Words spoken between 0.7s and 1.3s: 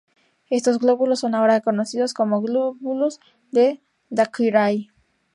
glóbulos